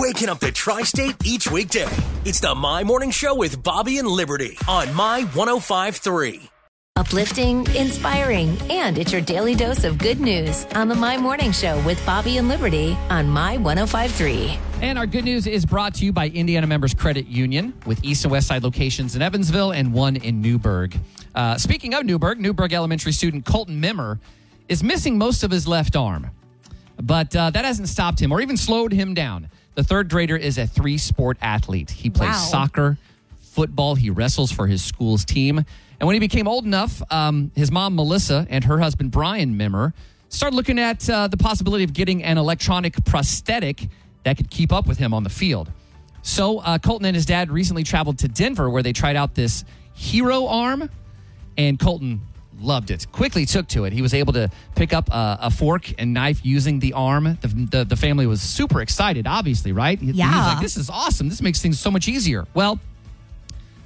waking 0.00 0.30
up 0.30 0.40
the 0.40 0.50
tri 0.50 0.82
state 0.82 1.14
each 1.26 1.50
weekday. 1.50 1.86
It's 2.24 2.40
the 2.40 2.54
My 2.54 2.82
Morning 2.82 3.10
Show 3.10 3.34
with 3.34 3.62
Bobby 3.62 3.98
and 3.98 4.08
Liberty 4.08 4.56
on 4.66 4.92
My 4.94 5.24
1053. 5.34 6.48
Uplifting, 6.96 7.66
inspiring, 7.76 8.56
and 8.70 8.96
it's 8.96 9.12
your 9.12 9.20
daily 9.20 9.54
dose 9.54 9.84
of 9.84 9.98
good 9.98 10.18
news 10.18 10.64
on 10.74 10.88
the 10.88 10.94
My 10.94 11.18
Morning 11.18 11.52
Show 11.52 11.82
with 11.84 12.04
Bobby 12.06 12.38
and 12.38 12.48
Liberty 12.48 12.96
on 13.10 13.28
My 13.28 13.58
1053. 13.58 14.58
And 14.80 14.98
our 14.98 15.04
good 15.04 15.24
news 15.24 15.46
is 15.46 15.66
brought 15.66 15.92
to 15.96 16.06
you 16.06 16.14
by 16.14 16.28
Indiana 16.28 16.66
Members 16.66 16.94
Credit 16.94 17.26
Union 17.26 17.74
with 17.84 18.02
East 18.02 18.24
and 18.24 18.32
West 18.32 18.46
Side 18.46 18.62
locations 18.62 19.14
in 19.16 19.20
Evansville 19.20 19.72
and 19.72 19.92
one 19.92 20.16
in 20.16 20.40
Newburgh. 20.40 20.98
Uh, 21.34 21.58
speaking 21.58 21.92
of 21.92 22.06
Newburgh, 22.06 22.40
Newburgh 22.40 22.72
Elementary 22.72 23.12
student 23.12 23.44
Colton 23.44 23.78
Mimmer 23.78 24.18
is 24.66 24.82
missing 24.82 25.18
most 25.18 25.42
of 25.42 25.50
his 25.50 25.68
left 25.68 25.94
arm, 25.94 26.30
but 27.02 27.36
uh, 27.36 27.50
that 27.50 27.66
hasn't 27.66 27.88
stopped 27.88 28.18
him 28.18 28.32
or 28.32 28.40
even 28.40 28.56
slowed 28.56 28.94
him 28.94 29.12
down. 29.12 29.50
The 29.80 29.84
third 29.84 30.10
grader 30.10 30.36
is 30.36 30.58
a 30.58 30.66
three 30.66 30.98
sport 30.98 31.38
athlete. 31.40 31.90
He 31.90 32.10
plays 32.10 32.32
Wow. 32.32 32.48
soccer, 32.50 32.98
football, 33.40 33.94
he 33.94 34.10
wrestles 34.10 34.52
for 34.52 34.66
his 34.66 34.84
school's 34.84 35.24
team. 35.24 35.56
And 35.98 36.06
when 36.06 36.12
he 36.12 36.20
became 36.20 36.46
old 36.46 36.66
enough, 36.66 37.02
um, 37.10 37.50
his 37.54 37.72
mom, 37.72 37.94
Melissa, 37.96 38.46
and 38.50 38.64
her 38.64 38.78
husband, 38.78 39.10
Brian 39.10 39.56
Mimmer, 39.56 39.94
started 40.28 40.54
looking 40.54 40.78
at 40.78 41.08
uh, 41.08 41.28
the 41.28 41.38
possibility 41.38 41.82
of 41.82 41.94
getting 41.94 42.22
an 42.22 42.36
electronic 42.36 43.02
prosthetic 43.06 43.88
that 44.24 44.36
could 44.36 44.50
keep 44.50 44.70
up 44.70 44.86
with 44.86 44.98
him 44.98 45.14
on 45.14 45.22
the 45.24 45.30
field. 45.30 45.72
So 46.20 46.58
uh, 46.58 46.76
Colton 46.76 47.06
and 47.06 47.16
his 47.16 47.24
dad 47.24 47.50
recently 47.50 47.82
traveled 47.82 48.18
to 48.18 48.28
Denver 48.28 48.68
where 48.68 48.82
they 48.82 48.92
tried 48.92 49.16
out 49.16 49.34
this 49.34 49.64
hero 49.94 50.46
arm, 50.46 50.90
and 51.56 51.78
Colton 51.78 52.20
loved 52.60 52.90
it. 52.90 53.06
Quickly 53.12 53.46
took 53.46 53.66
to 53.68 53.84
it. 53.84 53.92
He 53.92 54.02
was 54.02 54.14
able 54.14 54.32
to 54.34 54.50
pick 54.74 54.92
up 54.92 55.08
a, 55.10 55.38
a 55.42 55.50
fork 55.50 55.92
and 55.98 56.12
knife 56.14 56.40
using 56.44 56.78
the 56.80 56.92
arm. 56.92 57.38
The, 57.40 57.48
the, 57.48 57.84
the 57.84 57.96
family 57.96 58.26
was 58.26 58.40
super 58.42 58.80
excited, 58.80 59.26
obviously, 59.26 59.72
right? 59.72 59.98
He, 59.98 60.06
he 60.06 60.12
was 60.12 60.18
Yeah. 60.18 60.46
like, 60.54 60.60
this 60.60 60.76
is 60.76 60.90
awesome. 60.90 61.28
This 61.28 61.42
makes 61.42 61.60
things 61.62 61.78
so 61.80 61.90
much 61.90 62.08
easier. 62.08 62.46
Well, 62.54 62.78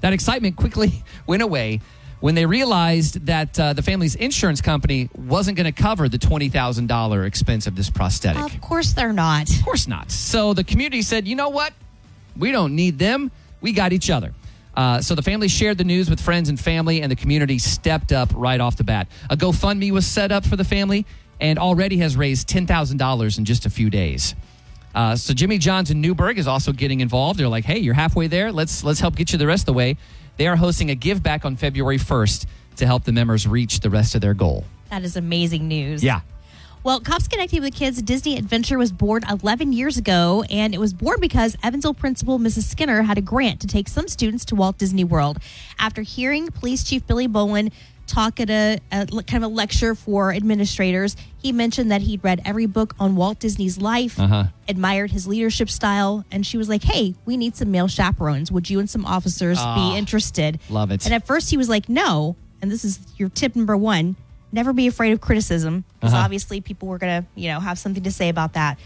that 0.00 0.12
excitement 0.12 0.56
quickly 0.56 1.02
went 1.26 1.42
away 1.42 1.80
when 2.20 2.34
they 2.34 2.46
realized 2.46 3.26
that 3.26 3.58
uh, 3.60 3.72
the 3.74 3.82
family's 3.82 4.14
insurance 4.14 4.60
company 4.62 5.10
wasn't 5.14 5.56
going 5.56 5.72
to 5.72 5.82
cover 5.82 6.08
the 6.08 6.18
$20,000 6.18 7.26
expense 7.26 7.66
of 7.66 7.76
this 7.76 7.90
prosthetic. 7.90 8.42
Of 8.42 8.60
course 8.60 8.92
they're 8.92 9.12
not. 9.12 9.50
Of 9.50 9.64
course 9.64 9.86
not. 9.86 10.10
So 10.10 10.54
the 10.54 10.64
community 10.64 11.02
said, 11.02 11.26
you 11.28 11.36
know 11.36 11.50
what? 11.50 11.72
We 12.36 12.50
don't 12.50 12.74
need 12.74 12.98
them. 12.98 13.30
We 13.60 13.72
got 13.72 13.92
each 13.92 14.10
other. 14.10 14.32
Uh, 14.76 15.00
so 15.00 15.14
the 15.14 15.22
family 15.22 15.48
shared 15.48 15.78
the 15.78 15.84
news 15.84 16.10
with 16.10 16.20
friends 16.20 16.48
and 16.48 16.58
family, 16.58 17.02
and 17.02 17.10
the 17.10 17.16
community 17.16 17.58
stepped 17.58 18.12
up 18.12 18.30
right 18.34 18.60
off 18.60 18.76
the 18.76 18.84
bat. 18.84 19.08
A 19.30 19.36
GoFundMe 19.36 19.90
was 19.92 20.06
set 20.06 20.32
up 20.32 20.44
for 20.44 20.56
the 20.56 20.64
family 20.64 21.06
and 21.40 21.58
already 21.58 21.98
has 21.98 22.16
raised 22.16 22.48
$10,000 22.48 23.38
in 23.38 23.44
just 23.44 23.66
a 23.66 23.70
few 23.70 23.90
days. 23.90 24.34
Uh, 24.94 25.16
so 25.16 25.34
Jimmy 25.34 25.58
John's 25.58 25.90
in 25.90 26.00
Newburgh 26.00 26.38
is 26.38 26.46
also 26.46 26.72
getting 26.72 27.00
involved. 27.00 27.38
They're 27.38 27.48
like, 27.48 27.64
hey, 27.64 27.78
you're 27.78 27.94
halfway 27.94 28.28
there. 28.28 28.52
Let's 28.52 28.84
let's 28.84 29.00
help 29.00 29.16
get 29.16 29.32
you 29.32 29.38
the 29.38 29.46
rest 29.46 29.62
of 29.62 29.66
the 29.66 29.72
way. 29.72 29.96
They 30.36 30.46
are 30.46 30.56
hosting 30.56 30.90
a 30.90 30.94
give 30.94 31.22
back 31.22 31.44
on 31.44 31.56
February 31.56 31.98
1st 31.98 32.46
to 32.76 32.86
help 32.86 33.04
the 33.04 33.12
members 33.12 33.46
reach 33.46 33.80
the 33.80 33.90
rest 33.90 34.14
of 34.14 34.20
their 34.20 34.34
goal. 34.34 34.64
That 34.90 35.02
is 35.02 35.16
amazing 35.16 35.66
news. 35.66 36.02
Yeah. 36.04 36.20
Well, 36.84 37.00
Cops 37.00 37.28
Connecting 37.28 37.62
with 37.62 37.74
Kids 37.74 38.02
Disney 38.02 38.36
Adventure 38.36 38.76
was 38.76 38.92
born 38.92 39.22
11 39.28 39.72
years 39.72 39.96
ago, 39.96 40.44
and 40.50 40.74
it 40.74 40.78
was 40.78 40.92
born 40.92 41.16
because 41.18 41.56
Evansville 41.62 41.94
principal 41.94 42.38
Mrs. 42.38 42.64
Skinner 42.64 43.00
had 43.02 43.16
a 43.16 43.22
grant 43.22 43.60
to 43.62 43.66
take 43.66 43.88
some 43.88 44.06
students 44.06 44.44
to 44.46 44.54
Walt 44.54 44.76
Disney 44.76 45.02
World. 45.02 45.38
After 45.78 46.02
hearing 46.02 46.48
Police 46.48 46.84
Chief 46.84 47.06
Billy 47.06 47.26
Bolin 47.26 47.72
talk 48.06 48.38
at 48.38 48.50
a, 48.50 48.80
a 48.92 49.06
kind 49.06 49.42
of 49.42 49.44
a 49.44 49.54
lecture 49.54 49.94
for 49.94 50.30
administrators, 50.34 51.16
he 51.40 51.52
mentioned 51.52 51.90
that 51.90 52.02
he'd 52.02 52.22
read 52.22 52.42
every 52.44 52.66
book 52.66 52.94
on 53.00 53.16
Walt 53.16 53.38
Disney's 53.38 53.78
life, 53.78 54.20
Uh-huh. 54.20 54.44
admired 54.68 55.10
his 55.10 55.26
leadership 55.26 55.70
style, 55.70 56.26
and 56.30 56.44
she 56.46 56.58
was 56.58 56.68
like, 56.68 56.82
"Hey, 56.84 57.14
we 57.24 57.38
need 57.38 57.56
some 57.56 57.70
male 57.70 57.88
chaperones. 57.88 58.52
Would 58.52 58.68
you 58.68 58.78
and 58.78 58.90
some 58.90 59.06
officers 59.06 59.58
be 59.74 59.96
interested?" 59.96 60.60
love 60.68 60.90
it. 60.90 61.06
And 61.06 61.14
at 61.14 61.26
first 61.26 61.48
he 61.48 61.56
was 61.56 61.70
like, 61.70 61.88
no. 61.88 62.36
And 62.60 62.70
this 62.70 62.84
is 62.84 62.98
your 63.16 63.30
tip 63.30 63.56
number 63.56 63.76
one 63.76 64.16
never 64.54 64.72
be 64.72 64.86
afraid 64.86 65.12
of 65.12 65.20
criticism. 65.20 65.84
Because 66.00 66.14
Uh-huh. 66.14 66.22
obviously 66.24 66.60
people 66.60 66.88
were 66.88 66.98
going 66.98 67.22
to, 67.22 67.28
you 67.34 67.48
know, 67.48 67.60
have 67.60 67.78
something 67.78 68.02
to 68.04 68.10
say 68.12 68.28
about 68.28 68.52
that. 68.54 68.78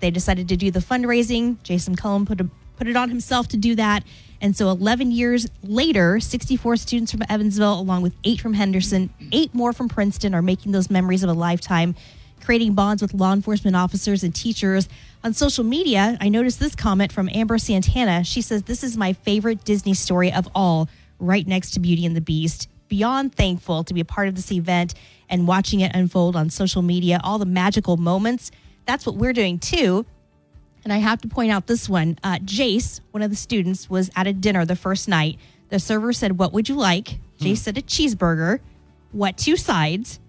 They 0.00 0.10
decided 0.10 0.48
to 0.48 0.56
do 0.56 0.70
the 0.70 0.80
fundraising. 0.80 1.62
Jason 1.62 1.96
Cullen 1.96 2.24
put, 2.26 2.40
a, 2.40 2.48
put 2.76 2.86
it 2.88 2.96
on 2.96 3.08
himself 3.08 3.48
to 3.48 3.56
do 3.56 3.74
that. 3.76 4.04
And 4.40 4.56
so 4.56 4.70
11 4.70 5.12
years 5.12 5.46
later, 5.62 6.18
64 6.18 6.76
students 6.76 7.12
from 7.12 7.22
Evansville, 7.28 7.78
along 7.78 8.02
with 8.02 8.14
eight 8.24 8.40
from 8.40 8.54
Henderson, 8.54 9.10
eight 9.30 9.54
more 9.54 9.72
from 9.72 9.88
Princeton, 9.88 10.34
are 10.34 10.42
making 10.42 10.72
those 10.72 10.90
memories 10.90 11.22
of 11.22 11.30
a 11.30 11.34
lifetime, 11.34 11.94
creating 12.40 12.74
bonds 12.74 13.00
with 13.02 13.14
law 13.14 13.32
enforcement 13.32 13.76
officers 13.76 14.24
and 14.24 14.34
teachers. 14.34 14.88
On 15.22 15.32
social 15.32 15.62
media, 15.62 16.18
I 16.20 16.28
noticed 16.28 16.58
this 16.58 16.74
comment 16.74 17.12
from 17.12 17.28
Amber 17.32 17.56
Santana. 17.58 18.24
She 18.24 18.40
says, 18.40 18.64
This 18.64 18.82
is 18.82 18.96
my 18.96 19.12
favorite 19.12 19.64
Disney 19.64 19.94
story 19.94 20.32
of 20.32 20.48
all, 20.56 20.88
right 21.20 21.46
next 21.46 21.70
to 21.74 21.80
Beauty 21.80 22.04
and 22.04 22.16
the 22.16 22.20
Beast. 22.20 22.68
Beyond 22.92 23.34
thankful 23.34 23.84
to 23.84 23.94
be 23.94 24.00
a 24.00 24.04
part 24.04 24.28
of 24.28 24.34
this 24.34 24.52
event 24.52 24.92
and 25.30 25.48
watching 25.48 25.80
it 25.80 25.96
unfold 25.96 26.36
on 26.36 26.50
social 26.50 26.82
media, 26.82 27.22
all 27.24 27.38
the 27.38 27.46
magical 27.46 27.96
moments. 27.96 28.50
That's 28.84 29.06
what 29.06 29.14
we're 29.16 29.32
doing 29.32 29.58
too. 29.58 30.04
And 30.84 30.92
I 30.92 30.98
have 30.98 31.22
to 31.22 31.28
point 31.28 31.52
out 31.52 31.66
this 31.66 31.88
one. 31.88 32.18
Uh, 32.22 32.36
Jace, 32.40 33.00
one 33.12 33.22
of 33.22 33.30
the 33.30 33.36
students, 33.36 33.88
was 33.88 34.10
at 34.14 34.26
a 34.26 34.34
dinner 34.34 34.66
the 34.66 34.76
first 34.76 35.08
night. 35.08 35.38
The 35.70 35.78
server 35.78 36.12
said, 36.12 36.36
What 36.36 36.52
would 36.52 36.68
you 36.68 36.74
like? 36.74 37.18
Jace 37.40 37.60
said, 37.60 37.78
A 37.78 37.80
cheeseburger. 37.80 38.60
What 39.12 39.38
two 39.38 39.56
sides? 39.56 40.20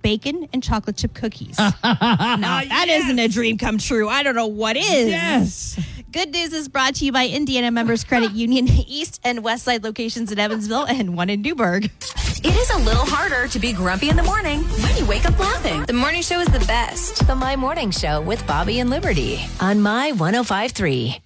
Bacon 0.00 0.48
and 0.54 0.62
chocolate 0.62 0.96
chip 0.96 1.12
cookies. 1.12 1.58
now, 1.58 1.74
that 1.82 3.04
not 3.08 3.18
a 3.18 3.28
dream 3.28 3.58
come 3.58 3.76
true. 3.76 4.08
I 4.08 4.22
don't 4.22 4.34
know 4.34 4.46
what 4.46 4.78
is. 4.78 5.10
Yes. 5.10 5.78
Good 6.12 6.32
news 6.32 6.52
is 6.52 6.68
brought 6.68 6.94
to 6.96 7.04
you 7.04 7.12
by 7.12 7.26
Indiana 7.26 7.70
Members 7.70 8.04
Credit 8.04 8.32
Union, 8.34 8.68
East 8.68 9.20
and 9.24 9.42
West 9.42 9.64
Side 9.64 9.82
locations 9.84 10.30
in 10.32 10.38
Evansville 10.38 10.84
and 10.84 11.16
one 11.16 11.28
in 11.28 11.42
Newburgh. 11.42 11.84
It 12.44 12.46
is 12.56 12.70
a 12.70 12.78
little 12.78 13.04
harder 13.04 13.48
to 13.48 13.58
be 13.58 13.72
grumpy 13.72 14.08
in 14.08 14.16
the 14.16 14.22
morning 14.22 14.60
when 14.62 14.96
you 14.96 15.04
wake 15.06 15.26
up 15.26 15.38
laughing. 15.38 15.82
The 15.84 15.92
morning 15.92 16.22
show 16.22 16.38
is 16.40 16.48
the 16.48 16.60
best. 16.60 17.26
The 17.26 17.34
My 17.34 17.56
Morning 17.56 17.90
Show 17.90 18.20
with 18.20 18.46
Bobby 18.46 18.78
and 18.80 18.88
Liberty 18.88 19.44
on 19.60 19.80
My 19.80 20.12
1053. 20.12 21.20